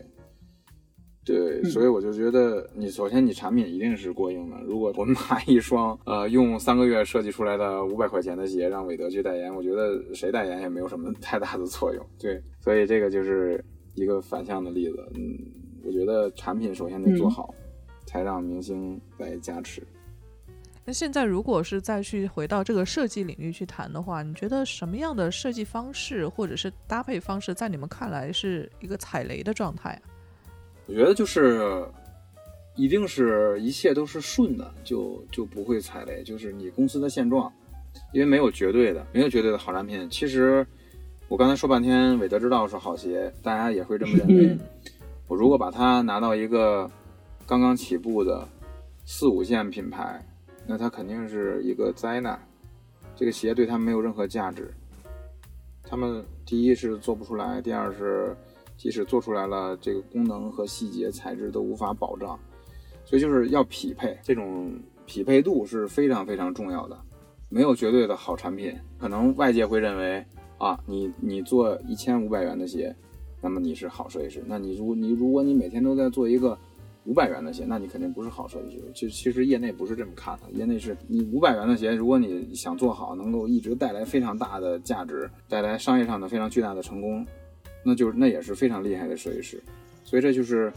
[1.23, 4.57] 对，所以我就觉得，你首先你产品一定是过硬的。
[4.67, 12.05] 如果我们买一双呃用三个月设计出来的五百块钱的鞋，让韦德去代言，我觉得谁代言也没有什么太大的作用。
[12.19, 13.63] 对，所以这个就是。
[13.95, 15.39] 一个反向的例子，嗯，
[15.83, 17.55] 我觉得产品首先得做好，
[18.05, 19.81] 才让明星来加持。
[20.83, 30.01] 那现在如果是再去回到这个设计领域去谈的话，你觉得什么样的设计方式或者是搭配方式，在你们看来是一个踩雷的状态啊？
[30.87, 31.83] 我觉得就是
[32.75, 36.21] 一定是一切都是顺的，就就不会踩雷。
[36.21, 37.51] 就是你公司的现状，
[38.11, 40.09] 因为没有绝对的，没有绝对的好产品。
[40.09, 40.67] 其实。
[41.27, 44.57] 我刚才说半天，韦德之道是好鞋，大家也会这么认为。
[45.27, 46.89] 我如果把它拿到一个
[47.47, 48.47] 刚刚起步的
[49.05, 50.23] 四五线品牌，
[50.67, 52.39] 那它肯定是一个灾难。
[53.15, 54.71] 这个鞋对他们没有任何价值。
[55.81, 58.35] 他们第一是做不出来，第二是
[58.77, 62.39] 即使做出来了，这个功能和细节材质都无法保障，
[63.03, 66.95] 所以就是要匹配，这种匹配度是非常非常重要的。
[67.49, 70.23] 没有绝对的好产品，可能外界会认为
[70.57, 72.95] 啊，你你做一千五百元的鞋，
[73.41, 74.43] 那么你是好设计师。
[74.47, 76.57] 那你如你如果你每天都在做一个
[77.05, 78.83] 五百元的鞋，那你肯定不是好设计师。
[78.93, 87.25] 其其实业内不是这么看的，业内是你五百元的鞋，如果你想做好，能够一直带来非常大的价值，带来商业上的非常巨大的成功，
[87.83, 89.61] 那就那也是非常厉害的设计师。
[90.03, 90.71] 所以这就是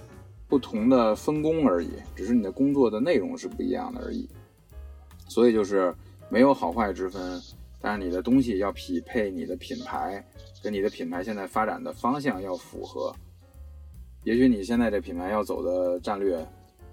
[0.48, 4.28] 不同的分工而已，只是你的工作的内容是不一样的而已。
[5.28, 5.94] 所以就是
[6.30, 7.40] 没有好坏之分，
[7.80, 10.24] 但是你的东西要匹配你的品牌，
[10.62, 13.14] 跟你的品牌现在发展的方向要符合。
[14.24, 16.44] 也许你现在这品牌要走的战略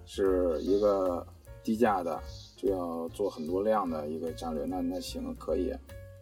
[0.05, 1.25] 是一个
[1.63, 2.21] 低价的，
[2.55, 5.73] 就要做很多量的一个战略，那那行可以，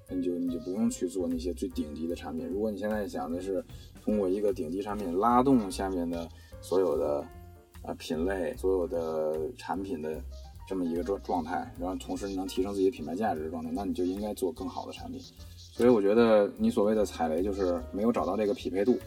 [0.08, 2.48] 那你就你就不用去做那些最顶级的产品。
[2.48, 3.64] 如果你现在想的是
[4.02, 6.28] 通过一个顶级产品拉动下面的
[6.62, 7.28] 所有的
[7.84, 10.20] 呃品类、所有的产品的
[10.68, 15.22] 这么一个状状态，然后同时能提升自己的品牌价值的状态，那你就应该做更好的产品。
[15.58, 18.98] 所以我觉得你所谓的踩雷就是没有找到这个匹配度。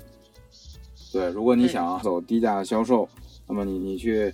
[1.13, 3.09] 对，如果你想走低价销售，
[3.47, 4.33] 那么你你去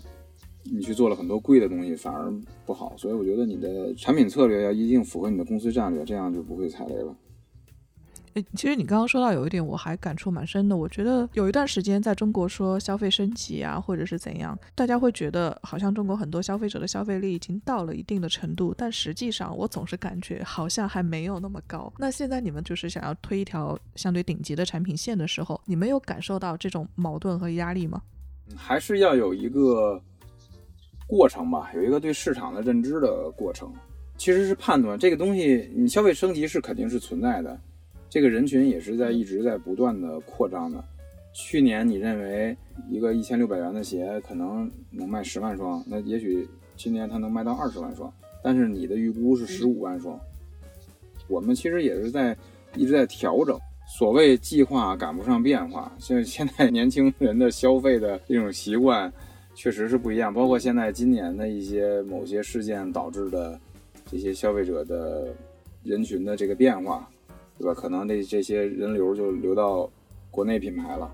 [0.64, 2.32] 你去做了很多贵的东西，反而
[2.64, 2.94] 不好。
[2.96, 7.14] 所以我觉得你的产品策略要一定符合你的公司战略，这样就不会踩雷了。
[8.34, 10.76] 诶，其实你刚刚说到有一点，我还感触蛮深的。
[10.76, 21.92] 我觉得有一段时间在中国说消费升级啊，或者是怎样，大家会觉得好像中国很多消费者的消费力已经到了一定的程度，但实际上我总是感觉好像还没有那么高。
[21.98, 28.00] 那现在你们就是想要推一条相对顶级的产品线的时候，你们有感受到这种矛盾和压力吗？
[28.56, 30.00] 还是要有一个
[31.06, 33.70] 过程吧，有一个对市场的认知的过程。
[34.16, 37.58] 其实是判断这个东西，你消费升级是肯定是存在的。
[38.12, 40.84] 这个人群也是在一直在不断的扩张的。
[41.32, 42.54] 去年你认为
[42.90, 46.46] 一个一千六百元的鞋可能能卖十万双，那也许
[46.76, 48.12] 今年它能卖到二十万双，
[48.44, 50.20] 但是你的预估是十五万双。
[51.26, 52.36] 我们其实也是在
[52.76, 53.58] 一直在调整。
[53.98, 59.10] 所谓计划赶不上变化，像现在年轻人的消费的这种习惯
[59.54, 63.58] 确实是不一样，包括现在今年的一些某些事件导致的
[64.04, 65.34] 这些消费者的
[65.82, 67.08] 人群的这个变化。
[67.62, 67.80] 对吧？
[67.80, 69.88] 可能这这些人流就流到
[70.32, 71.08] 国内品牌了，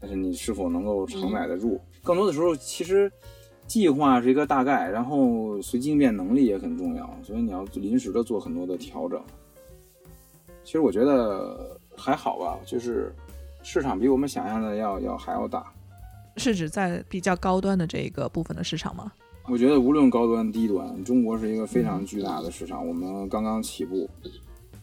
[0.00, 1.80] 但是你是否能够承载得住？
[2.02, 3.10] 更多的时候，其实
[3.68, 9.22] 计划是一个大概，然后随机应变能力也很重要，所以你要临时的做很多的调整。
[10.64, 13.14] 其实我觉得还好吧，就是
[13.62, 15.64] 市场比我们想象的要要还要大。
[16.36, 19.12] 是指在比较高端的这一个部分的市场吗？
[19.48, 24.10] 我觉得无论高端低端，中国是一个非常巨大的市场，我们刚刚起步。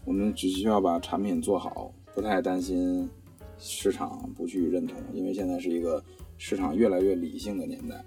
[0.06, 3.10] 我们只需要把产品做好，不太担心
[3.58, 6.04] 市场不去认同，因为现在是一个
[6.38, 8.04] 市场越来越理性的年代，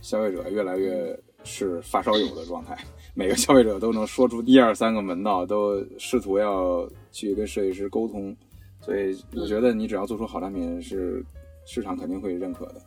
[0.00, 2.76] 消费者越来越是发烧友的状态，
[3.14, 8.34] 每个消费者都能说出一二三个门道，都试图要去跟设计师沟通，
[8.80, 11.24] 所以我觉得你只要做出好产品，是
[11.66, 12.80] 市场肯定会认可的。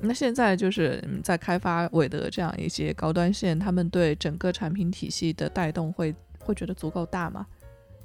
[0.00, 7.44] 那现在就是在开发韦德这样一些高端线，他们对整个产品体系的带动会会觉得足够大吗？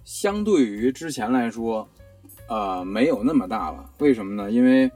[0.03, 1.87] 相对于之前来说，
[2.47, 3.89] 呃，没有那么大了。
[3.99, 4.51] 为什么呢？
[4.51, 4.89] 因为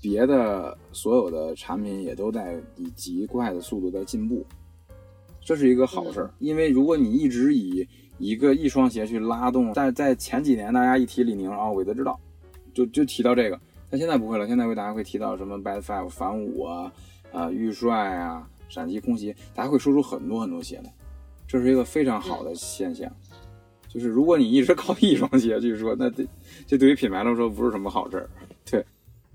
[0.00, 4.44] 别的所有的产品也都在以极快的速度在进步，
[5.40, 6.30] 这是一个好事儿。
[6.38, 7.86] 因为如果你一直以
[8.18, 12.18] 一个一双鞋去拉动，在在前几年大家一提李宁啊，韦德之道，
[12.72, 13.60] 就就提到这个。
[13.90, 16.92] 但现在不会了，现在为大家会提到什么 Bad Five 反五啊，
[17.32, 20.94] 啊玉帅啊，闪击空袭，大家会说出很多很多鞋来，
[21.46, 23.10] 这是一个非常好的现象。
[23.88, 26.26] 就是如果你一直靠一双鞋去说，那这
[26.66, 28.28] 这对于品牌来说不是什么好事儿。
[28.70, 28.84] 对，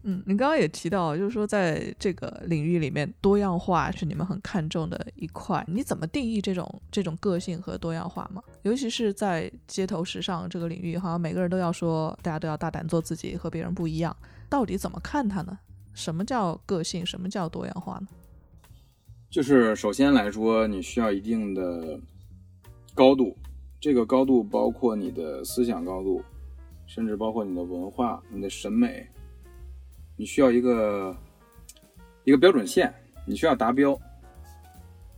[0.03, 5.65] 嗯，你刚刚也提到，就是说在这个领域里面，多样化是你们很看重的一块。
[5.67, 8.43] 你怎么定义这种这种个性和多样化吗？
[8.61, 14.15] 尤其是在街头时尚这个领域，好像每个人都要说，大家都要大胆做自己，和别人不一样。
[14.49, 15.57] 到底怎么看它呢？
[15.95, 17.03] 什么叫个性？
[17.05, 18.07] 什么叫多样化呢？
[19.31, 21.99] 就是首先来说，你需要一定的
[22.93, 23.35] 高度。
[23.83, 26.23] 这个高度包括你的思想高度，
[26.87, 29.05] 甚至包括你的文化、你的审美，
[30.15, 31.13] 你需要一个
[32.23, 32.93] 一个标准线，
[33.27, 33.93] 你需要达标，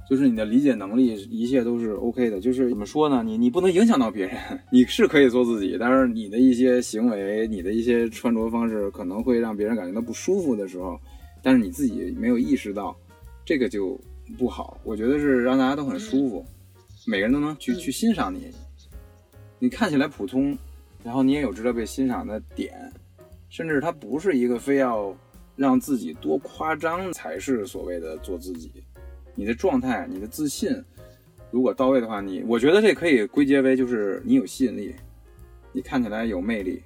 [0.09, 2.41] 就是你的理解能力，一切都是 OK 的。
[2.41, 3.21] 就是怎么说呢？
[3.21, 4.35] 你你不能影响到别人，
[4.71, 10.99] 你是可以做自己，但是你的一些行为、你的一些穿着方式可能会让别人感觉到不舒服的时候，
[11.43, 12.97] 但是你自己没有意识到，
[13.45, 13.95] 这个就
[14.39, 14.75] 不好。
[14.83, 16.43] 我觉得是让大家都很舒服。
[17.07, 18.51] 每个人都能去去欣赏你，
[19.59, 20.57] 你看起来普通，
[21.03, 22.91] 然后你也有值得被欣赏的点，
[23.47, 25.15] 甚至它不是一个非要
[25.55, 28.71] 让自己多夸张才是所谓的做自己。
[29.35, 30.83] 你的状态、你的自信，
[31.51, 34.95] 如果到位的话，你我觉得这可以归结为就是你有吸引力，
[35.71, 36.81] 你看起来有魅力，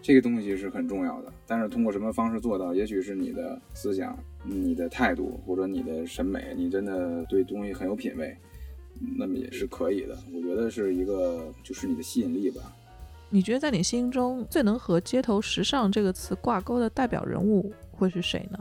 [0.00, 1.32] 这个东西是很重要的。
[1.44, 2.72] 但是通过什么方式做到？
[2.72, 8.36] 也许是你的思想、你的态度，或者你的审美，你真的对东西很有品味，
[9.16, 10.16] 那么也是可以的。
[10.32, 12.62] 我觉得是一个就是你的吸引力吧。
[13.30, 18.58] 你觉得在你心中最能和街头时尚这个词挂钩的代表人物会是谁呢？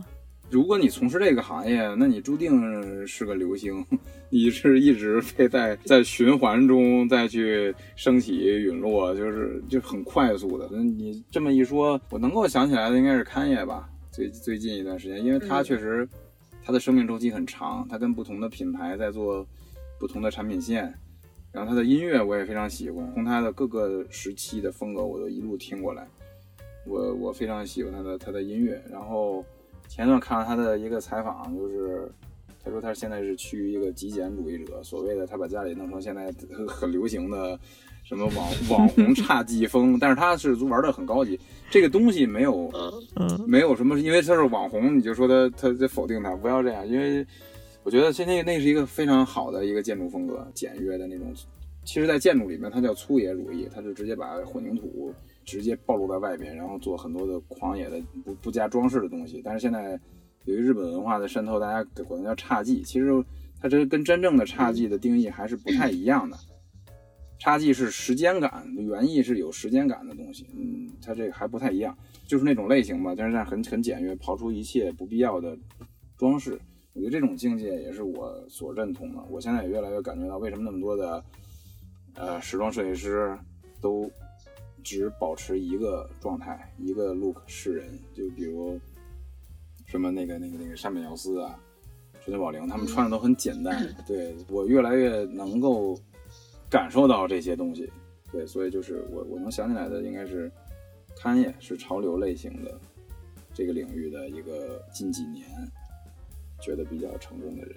[0.49, 3.83] 如果你从事这个行业，那你注定是个流星，
[4.29, 10.67] 你是一直被在在循环中再去升起陨落，就是就很快速的。
[10.77, 16.07] 你这么一说，我能够想起来的应该是勘业吧，最最近一段时间，因为它确实
[16.63, 19.45] 它的生命周期很长，它跟不同的品牌在做
[19.99, 20.93] 不同的产品线，
[21.51, 26.07] 然后他的音乐我也非常喜欢，从他的各个时期的风格我都一路听过来，
[26.85, 29.43] 我我非常喜欢他的他的音乐，然后。
[29.89, 32.09] 前段看了他的一个采访，就是
[32.63, 36.33] 他说他现在是趋于一个极简主义者，所谓的他把家里弄成现在
[36.67, 37.59] 很流行的
[38.03, 41.39] 什么网网红侘寂风， 但是他是玩的很高级，
[41.69, 42.71] 这个东西没有，
[43.45, 47.23] 没有什么，因为他是网红，你就说他他在否定他，不要这样，因为
[47.83, 51.33] 我觉得现在那是一个非常好的一个建筑风格，简约的那种，
[51.83, 55.13] 其实，在建筑里面它叫粗野主义，它就直接把混凝土。
[55.45, 59.41] 直接暴露在外边，然后做很多的狂野的不不加装饰的东西。
[59.43, 59.99] 但是现在
[60.45, 62.81] 由于日本文化的渗透，大家管它叫侘寂。
[62.81, 63.09] 其实
[63.59, 66.37] 它这跟真正的侘寂的定义还是不太一样的。
[67.41, 70.47] 侘寂是时间感，原意是有时间感的东西。
[70.55, 71.93] 嗯，它这个还不太一样，
[72.25, 73.13] 就是那种类型吧。
[73.13, 75.57] 但是很很简约，刨出一切不必要的
[76.17, 76.57] 装饰。
[76.93, 79.21] 我觉得这种境界也是我所认同的。
[79.29, 81.23] 我现在也越来越感觉到，为什么那么多的
[82.15, 83.37] 呃时装设计师
[83.81, 84.09] 都。
[84.85, 88.77] 只保持一个状态，一个 look 示人，就比如
[89.85, 91.57] 什么那个那个那个山本耀司啊，
[92.19, 93.81] 水田宝玲，他们穿的都很简单。
[94.05, 95.97] 对我越来越能够
[96.69, 97.89] 感受到这些东西，
[98.29, 100.51] 对，所以就是我我能想起来的应该是
[101.15, 102.77] 勘业是潮流类型的
[103.53, 105.47] 这个领域的一个近几年
[106.63, 107.75] 觉得比较成功的人。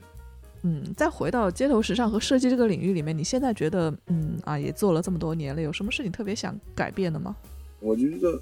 [0.62, 7.36] 嗯，再回到街头时尚和设计这个领域里面，你现在觉得，嗯啊，也做了这么多年了，有什么是你特别想改变的吗？
[7.80, 8.40] 我觉得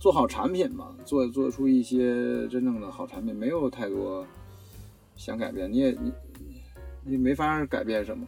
[0.00, 4.26] 做好产品嘛，做做出一些真正的好产品，没有太多
[5.16, 5.70] 想改变。
[5.70, 6.12] 你也你
[7.04, 8.26] 你没法改变什么。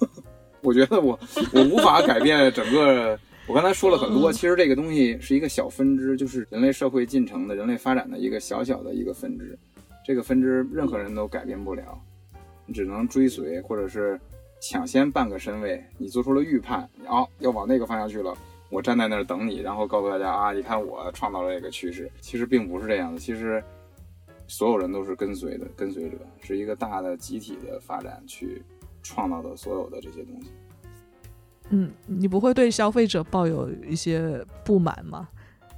[0.62, 1.18] 我觉得我
[1.54, 3.18] 我无法改变整个。
[3.46, 9.58] 我刚才说了很多，其实这个东西是一个小分支，就是人类社会进程的人类发展的一个小小的一个分支。
[10.04, 11.98] 这个分支任何人都改变不了。
[12.66, 14.18] 你只能追随，或者是
[14.60, 15.82] 抢先半个身位。
[15.98, 18.32] 你做出了预判，哦，要往那个方向去了，
[18.70, 22.10] 我站在那儿等你，然后告诉大家啊，你看我创造了这个趋势。
[22.20, 23.62] 其实并不是这样的，其实
[24.46, 28.62] 所有人都是跟随的跟随者，是一个大的集体的发展去
[29.02, 30.50] 创造的所有的这些东西。
[31.70, 35.28] 嗯，你不会对消费者抱有一些不满吗？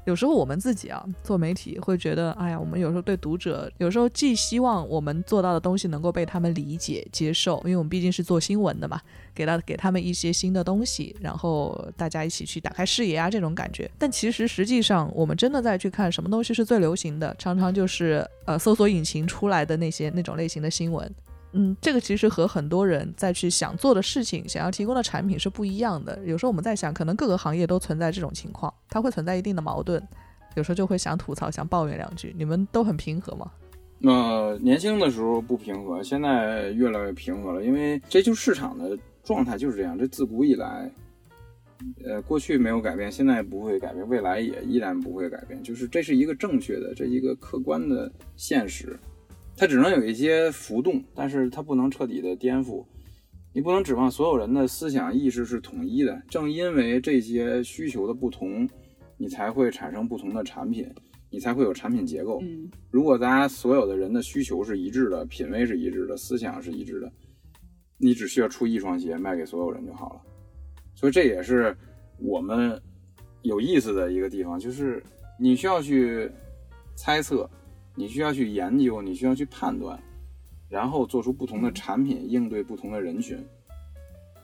[0.05, 9.01] 有时候我们自己啊做媒体会觉得，哎呀，我们有时候对读者，有时候既希望我们做到的东西能够被他们理解接受，因为我们毕竟是做新闻的嘛，
[9.33, 13.89] 给到给他们一些新的东西，然后大家一起去打开视野啊这种感觉。
[13.97, 21.09] 但其实实际上，我们真的在去看什么东西是最流行的，常常就是呃搜索引擎出来的那些那种类型的新闻。
[21.55, 26.19] 嗯，这个其实和很多人在去想做的事情、想要提供的产品是不一样的。
[26.25, 30.03] 有时候我们在想，可能各个行业都存在这种情况，它会存在一定的矛盾。
[30.55, 32.35] 有时候就会想吐槽、想抱怨两句。
[32.37, 33.51] 你们都很平和吗？
[33.99, 37.65] 那年轻的时候不平和，现在越来越平和了。
[37.65, 39.97] 因为这就市场的状态就是这样。
[39.99, 40.91] 这自古以来，
[42.05, 45.63] 呃，过去没有改变，现在不会改变，未来也依然不会改变。
[45.63, 48.99] 就是这是一个正确的，这一个客观的现实。
[49.57, 52.85] 它只能有一些浮动，但是它不能彻底的颠覆。
[53.55, 56.21] 你不能指望所有人的思想意识是统一的。
[56.29, 58.67] 正因为这些需求的不同，
[59.19, 60.89] 你才会产生不同的产品，
[61.31, 62.43] 你才会有产品结构。
[62.91, 67.13] 如果大家所有的人的需求是一致的，品味是一致的，思想是一致的，
[67.99, 70.21] 你只需要出一双鞋卖给所有人就好了。
[70.95, 71.77] 所以这也是
[72.19, 72.81] 我们
[73.43, 75.03] 有意思的一个地方，就是
[75.39, 76.31] 你需要去
[76.97, 77.49] 猜测。
[77.95, 79.99] 你需要去研究，你需要去判断，
[80.69, 83.39] 然后做出不同的产品应对不同的人群，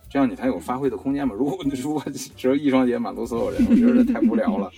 [0.09, 1.34] 这样你才有发挥的空间嘛。
[1.34, 4.70] 如果 如果只有一双鞋满足所有人，我觉得太无聊了。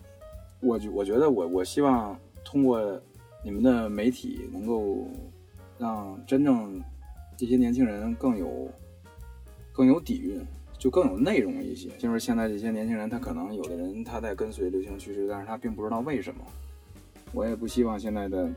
[0.60, 3.00] 我我觉得我我希望通过
[3.44, 5.06] 你们的媒体，能够
[5.78, 6.82] 让真正
[7.36, 8.70] 这些年轻人更有
[9.72, 10.40] 更有底蕴。
[10.78, 11.88] 就更有内容一些。
[11.96, 16.44] 就是现在这些年轻人，他可能有的人他在跟随流行趋势，但是他并不知道为什么。
[17.36, 18.50] 我也不希望现在的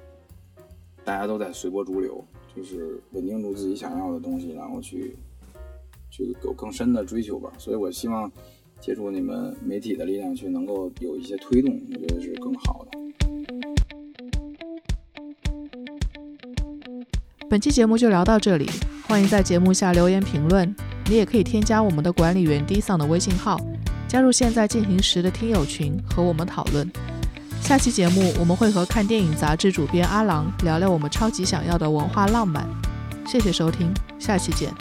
[1.03, 2.23] 大家都在随波逐流，
[2.55, 5.17] 就是稳定住自己想要的东西，然后去
[6.09, 7.51] 去有更深的追求吧。
[7.57, 8.31] 所以我希望
[8.79, 12.97] 借助你们媒体的力量，去能够有一些推动，我觉得是更好的。
[17.49, 18.69] 本期节目就聊到这里，
[19.09, 20.73] 欢迎在节目下留言评论。
[21.09, 23.59] 你也可以添加我们的管理员 D 桑的微信号，
[24.07, 26.89] 加入现在进行时的听友群和我们讨论。
[27.61, 32.67] 下期节目我们会和看电影杂志主编阿郎聊聊我们超级想要的文化浪漫。
[33.27, 34.73] 谢谢收听，下期见。